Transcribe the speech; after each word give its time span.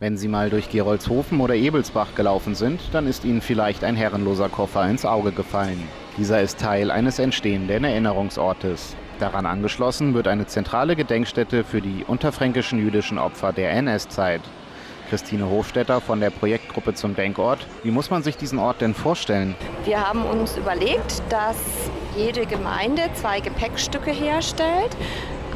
Wenn 0.00 0.16
Sie 0.16 0.28
mal 0.28 0.48
durch 0.48 0.68
Gerolzhofen 0.70 1.40
oder 1.40 1.56
Ebelsbach 1.56 2.14
gelaufen 2.14 2.54
sind, 2.54 2.80
dann 2.92 3.08
ist 3.08 3.24
Ihnen 3.24 3.40
vielleicht 3.40 3.82
ein 3.82 3.96
herrenloser 3.96 4.48
Koffer 4.48 4.88
ins 4.88 5.04
Auge 5.04 5.32
gefallen. 5.32 5.88
Dieser 6.16 6.40
ist 6.40 6.60
Teil 6.60 6.92
eines 6.92 7.18
entstehenden 7.18 7.82
Erinnerungsortes. 7.82 8.94
Daran 9.18 9.44
angeschlossen 9.44 10.14
wird 10.14 10.28
eine 10.28 10.46
zentrale 10.46 10.94
Gedenkstätte 10.94 11.64
für 11.64 11.80
die 11.80 12.04
unterfränkischen 12.06 12.78
jüdischen 12.78 13.18
Opfer 13.18 13.52
der 13.52 13.72
NS-Zeit. 13.72 14.42
Christine 15.10 15.50
Hofstetter 15.50 16.00
von 16.00 16.20
der 16.20 16.30
Projektgruppe 16.30 16.94
zum 16.94 17.16
Denkort. 17.16 17.66
Wie 17.82 17.90
muss 17.90 18.08
man 18.08 18.22
sich 18.22 18.36
diesen 18.36 18.60
Ort 18.60 18.80
denn 18.80 18.94
vorstellen? 18.94 19.56
Wir 19.84 20.08
haben 20.08 20.22
uns 20.22 20.56
überlegt, 20.56 21.24
dass 21.28 21.56
jede 22.16 22.46
Gemeinde 22.46 23.02
zwei 23.14 23.40
Gepäckstücke 23.40 24.12
herstellt. 24.12 24.96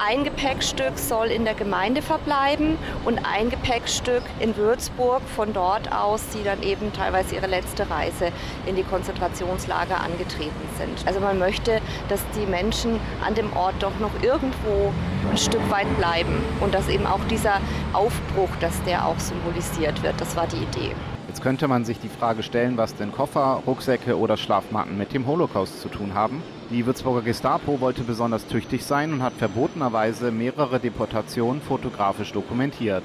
Ein 0.04 0.24
Gepäckstück 0.24 0.98
soll 0.98 1.28
in 1.28 1.44
der 1.44 1.54
Gemeinde 1.54 2.02
verbleiben 2.02 2.76
und 3.04 3.20
ein 3.24 3.50
Gepäckstück 3.50 4.24
in 4.40 4.56
Würzburg. 4.56 5.22
Von 5.36 5.52
dort 5.52 5.92
aus, 5.92 6.24
die 6.34 6.42
dann 6.42 6.60
eben 6.64 6.92
teilweise 6.92 7.36
ihre 7.36 7.46
letzte 7.46 7.88
Reise 7.88 8.32
in 8.66 8.74
die 8.74 8.82
Konzentrationslager 8.82 10.00
angetreten 10.00 10.68
sind. 10.76 11.06
Also 11.06 11.20
man 11.20 11.38
möchte, 11.38 11.80
dass 12.08 12.20
die 12.36 12.46
Menschen 12.46 12.98
an 13.24 13.36
dem 13.36 13.52
Ort 13.52 13.76
doch 13.78 13.96
noch 14.00 14.10
irgendwo 14.24 14.92
ein 15.30 15.38
Stück 15.38 15.70
weit 15.70 15.86
bleiben 15.98 16.42
und 16.58 16.74
dass 16.74 16.88
eben 16.88 17.06
auch 17.06 17.22
dieser 17.30 17.60
Aufbruch, 17.92 18.50
dass 18.58 18.82
der 18.82 19.06
auch 19.06 19.20
symbolisiert 19.20 20.02
wird. 20.02 20.20
Das 20.20 20.34
war 20.34 20.48
die 20.48 20.64
Idee. 20.64 20.96
Jetzt 21.32 21.40
könnte 21.40 21.66
man 21.66 21.86
sich 21.86 21.98
die 21.98 22.10
Frage 22.10 22.42
stellen, 22.42 22.76
was 22.76 22.94
denn 22.94 23.10
Koffer, 23.10 23.62
Rucksäcke 23.66 24.18
oder 24.18 24.36
Schlafmatten 24.36 24.98
mit 24.98 25.14
dem 25.14 25.26
Holocaust 25.26 25.80
zu 25.80 25.88
tun 25.88 26.12
haben. 26.12 26.42
Die 26.68 26.84
Würzburger 26.84 27.22
Gestapo 27.22 27.80
wollte 27.80 28.02
besonders 28.02 28.46
tüchtig 28.46 28.84
sein 28.84 29.14
und 29.14 29.22
hat 29.22 29.32
verbotenerweise 29.32 30.30
mehrere 30.30 30.78
Deportationen 30.78 31.62
fotografisch 31.62 32.32
dokumentiert. 32.32 33.02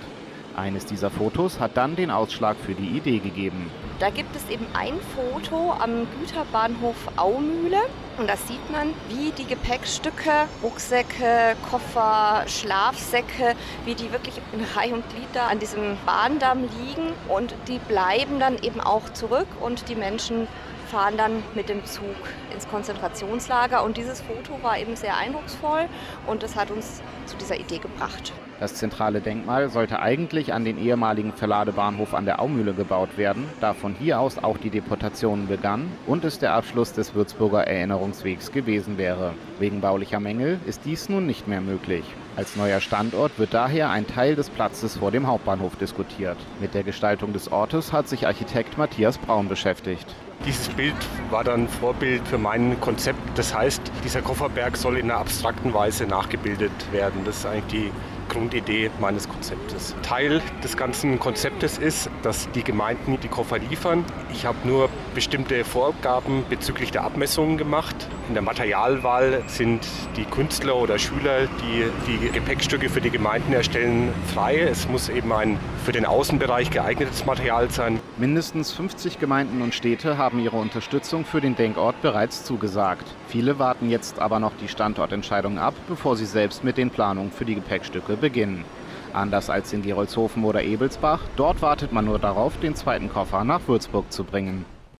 Eines 0.57 0.85
dieser 0.87 1.11
Fotos 1.11 1.59
hat 1.59 1.77
dann 1.77 1.95
den 1.95 2.09
Ausschlag 2.09 2.57
für 2.57 2.73
die 2.73 2.97
Idee 2.97 3.19
gegeben. 3.19 3.69
Da 3.99 4.09
gibt 4.09 4.35
es 4.35 4.49
eben 4.49 4.65
ein 4.73 4.95
Foto 5.15 5.73
am 5.79 6.07
Güterbahnhof 6.19 6.95
Aumühle 7.15 7.77
und 8.17 8.27
da 8.27 8.35
sieht 8.35 8.71
man, 8.71 8.89
wie 9.07 9.31
die 9.37 9.45
Gepäckstücke, 9.45 10.31
Rucksäcke, 10.63 11.55
Koffer, 11.69 12.43
Schlafsäcke, 12.47 13.55
wie 13.85 13.93
die 13.93 14.11
wirklich 14.11 14.41
in 14.51 14.61
Reihe 14.75 14.95
und 14.95 15.07
Glied 15.09 15.27
da 15.33 15.45
an 15.45 15.59
diesem 15.59 15.95
Bahndamm 16.07 16.63
liegen 16.63 17.13
und 17.27 17.53
die 17.67 17.77
bleiben 17.77 18.39
dann 18.39 18.57
eben 18.63 18.81
auch 18.81 19.13
zurück 19.13 19.47
und 19.61 19.87
die 19.89 19.95
Menschen 19.95 20.47
fahren 20.87 21.17
dann 21.17 21.43
mit 21.53 21.69
dem 21.69 21.85
Zug 21.85 22.15
ins 22.53 22.67
Konzentrationslager. 22.67 23.83
Und 23.83 23.97
dieses 23.97 24.21
Foto 24.21 24.61
war 24.63 24.79
eben 24.79 24.95
sehr 24.95 25.17
eindrucksvoll 25.17 25.85
und 26.25 26.43
das 26.43 26.55
hat 26.55 26.71
uns 26.71 27.01
zu 27.25 27.37
dieser 27.37 27.59
Idee 27.59 27.77
gebracht. 27.77 28.33
Das 28.59 28.73
zentrale 28.73 29.21
Denkmal 29.21 29.69
sollte 29.69 29.99
eigentlich 29.99 30.51
an 30.51 30.65
den 30.65 30.79
ehemaligen 30.79 31.31
Verladebahnhof 31.31 32.15
an 32.15 32.25
der 32.25 32.41
Aumühle 32.41 32.73
gebaut 32.73 33.15
werden, 33.15 33.47
da 33.61 33.75
von 33.75 33.93
hier 33.93 34.19
aus 34.19 34.39
auch 34.39 34.57
die 34.57 34.71
Deportation 34.71 35.47
begann 35.47 35.91
und 36.07 36.25
es 36.25 36.39
der 36.39 36.53
Abschluss 36.53 36.91
des 36.91 37.13
Würzburger 37.13 37.67
Erinnerungswegs 37.67 38.51
gewesen 38.51 38.97
wäre. 38.97 39.35
Wegen 39.59 39.79
baulicher 39.81 40.19
Mängel 40.19 40.59
ist 40.65 40.85
dies 40.85 41.07
nun 41.07 41.27
nicht 41.27 41.47
mehr 41.47 41.61
möglich. 41.61 42.03
Als 42.35 42.55
neuer 42.55 42.79
Standort 42.79 43.37
wird 43.37 43.53
daher 43.53 43.91
ein 43.91 44.07
Teil 44.07 44.35
des 44.35 44.49
Platzes 44.49 44.97
vor 44.97 45.11
dem 45.11 45.27
Hauptbahnhof 45.27 45.75
diskutiert. 45.75 46.37
Mit 46.59 46.73
der 46.73 46.83
Gestaltung 46.83 47.33
des 47.33 47.51
Ortes 47.51 47.93
hat 47.93 48.07
sich 48.07 48.25
Architekt 48.25 48.77
Matthias 48.79 49.19
Braun 49.19 49.49
beschäftigt. 49.49 50.15
Dieses 50.45 50.69
Bild 50.69 50.95
war 51.29 51.43
dann 51.43 51.67
Vorbild 51.67 52.27
für 52.27 52.37
mein 52.37 52.79
Konzept. 52.79 53.19
Das 53.35 53.53
heißt, 53.53 53.81
dieser 54.03 54.21
Kofferberg 54.21 54.77
soll 54.77 54.97
in 54.97 55.11
einer 55.11 55.19
abstrakten 55.19 55.73
Weise 55.73 56.05
nachgebildet 56.05 56.71
werden. 56.91 57.25
Das 57.25 57.37
ist 57.39 57.45
eigentlich 57.45 57.65
die 57.67 57.91
Grundidee 58.37 58.91
meines 58.99 59.27
Konzeptes. 59.27 59.95
Teil 60.03 60.41
des 60.63 60.77
ganzen 60.77 61.19
Konzeptes 61.19 61.79
ist, 61.79 62.09
dass 62.21 62.49
die 62.51 62.63
Gemeinden 62.63 63.17
die 63.21 63.27
Koffer 63.27 63.57
liefern. 63.57 64.05
Ich 64.31 64.45
habe 64.45 64.57
nur 64.63 64.89
bestimmte 65.15 65.65
Vorgaben 65.65 66.45
bezüglich 66.47 66.91
der 66.91 67.03
Abmessungen 67.03 67.57
gemacht. 67.57 67.95
In 68.27 68.35
der 68.35 68.43
Materialwahl 68.43 69.41
sind 69.47 69.87
die 70.15 70.25
Künstler 70.25 70.75
oder 70.75 70.99
Schüler, 70.99 71.47
die 71.61 71.85
die 72.05 72.29
Gepäckstücke 72.29 72.89
für 72.89 73.01
die 73.01 73.09
Gemeinden 73.09 73.53
erstellen, 73.53 74.13
frei. 74.33 74.59
Es 74.59 74.87
muss 74.87 75.09
eben 75.09 75.33
ein 75.33 75.57
für 75.83 75.91
den 75.91 76.05
Außenbereich 76.05 76.69
geeignetes 76.69 77.25
Material 77.25 77.71
sein. 77.71 77.99
Mindestens 78.17 78.71
50 78.73 79.17
Gemeinden 79.19 79.61
und 79.61 79.73
Städte 79.73 80.17
haben 80.17 80.39
ihre 80.39 80.57
Unterstützung 80.57 81.25
für 81.25 81.41
den 81.41 81.55
Denkort 81.55 82.01
bereits 82.01 82.43
zugesagt. 82.43 83.07
Viele 83.27 83.57
warten 83.57 83.89
jetzt 83.89 84.19
aber 84.19 84.39
noch 84.39 84.53
die 84.61 84.67
Standortentscheidung 84.67 85.57
ab, 85.57 85.73
bevor 85.87 86.15
sie 86.15 86.25
selbst 86.25 86.63
mit 86.63 86.77
den 86.77 86.91
Planungen 86.91 87.31
für 87.31 87.45
die 87.45 87.55
Gepäckstücke 87.55 88.17
beginnen. 88.27 88.65
Anders 89.13 89.49
als 89.49 89.71
in 89.71 89.83
Gerolzhofen 89.83 90.43
oder 90.43 90.61
Ebelsbach, 90.61 91.21
dort 91.37 91.61
wartet 91.61 91.93
man 91.93 92.03
nur 92.03 92.19
darauf, 92.19 92.59
den 92.59 92.75
zweiten 92.75 93.09
Koffer 93.09 93.45
nach 93.45 93.61
Würzburg 93.67 94.11
zu 94.11 94.25
bringen. 94.25 94.65